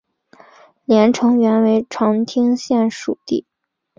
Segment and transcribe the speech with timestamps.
[0.83, 3.45] 连城原为长汀县属地。